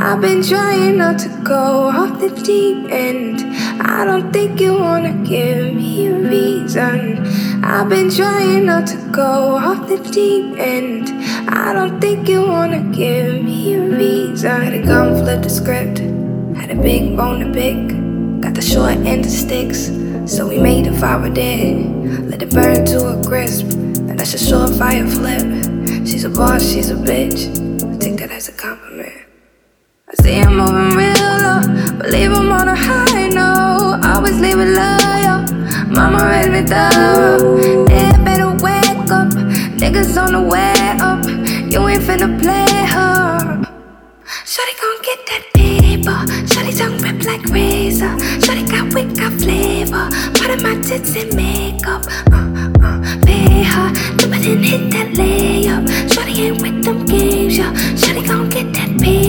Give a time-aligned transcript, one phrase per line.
[0.00, 3.40] I've been trying not to go off the deep end.
[3.82, 7.18] I don't think you wanna give me a reason.
[7.64, 11.10] I've been trying not to go off the deep end.
[11.48, 14.62] I don't think you wanna give me a reason.
[14.62, 15.98] Had a gun, flip the script.
[16.56, 17.88] Had a big bone to pick.
[18.40, 19.90] Got the short end of sticks.
[20.32, 22.30] So we made a fire dead.
[22.30, 23.72] Let it burn to a crisp.
[23.72, 26.06] And that's a surefire flip.
[26.06, 27.50] She's a boss, she's a bitch.
[27.82, 29.27] I take that as a compliment.
[30.22, 31.14] See I'm moving real
[31.44, 31.60] low,
[31.98, 34.00] but leave 'em on a high note.
[34.04, 35.38] Always leave it loyal.
[35.96, 37.86] Mama raised me thorough.
[37.88, 39.28] Yeah, better wake up.
[39.80, 40.74] Niggas on the way
[41.08, 41.24] up.
[41.72, 43.62] You ain't finna play her.
[44.52, 46.18] Shawty gon' get that paper.
[46.50, 48.14] Shawty tongue rip like razor.
[48.44, 50.04] Shawty got wit, got flavor.
[50.38, 52.02] Part of my tits and makeup.
[52.32, 52.46] Uh,
[52.86, 53.88] uh, pay her.
[54.16, 55.82] Dip it and hit that layup.
[56.12, 57.72] Shawty ain't with them games, yeah.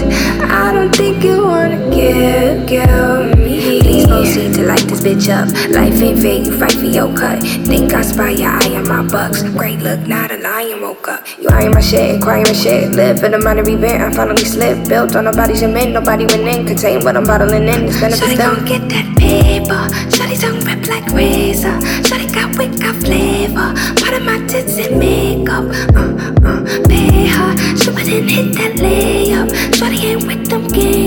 [0.00, 3.80] I don't think you wanna give, give me.
[3.80, 5.48] Please proceed to light this bitch up.
[5.70, 7.42] Life ain't fair, you fight for your cut.
[7.66, 9.42] Think I spy your eye on my bucks.
[9.42, 11.26] Great look, not a lion woke up.
[11.38, 12.92] You eyeing my shit, crying my shit.
[12.92, 14.88] Live in the minor event, I finally slipped.
[14.88, 16.66] Built on nobody's cement, nobody went in.
[16.66, 17.84] Contain what I'm bottling in.
[17.86, 19.82] It's Shawty gon' get that paper.
[20.14, 21.78] Shawty tongue rip like razor.
[22.06, 23.74] Shawty got wit, got flavor.
[24.00, 25.64] Part of my tits and makeup.
[25.94, 26.16] Uh,
[26.46, 27.54] uh, pay her.
[27.98, 28.76] It and hit that.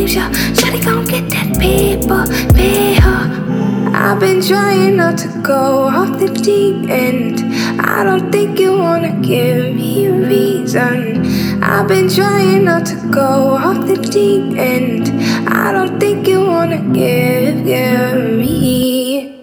[0.10, 0.54] Them yeah.
[0.54, 2.26] Shawty gon' get that paper.
[2.56, 3.92] Pay her.
[3.94, 7.42] I've been trying not to go off the deep end.
[7.80, 11.62] I don't think you wanna give me a reason.
[11.62, 15.12] I've been trying not to go off the deep end.
[15.48, 19.39] I don't think you wanna give, give me.